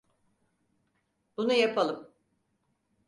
Bunu 1.37 1.53
yapalım. 1.53 2.11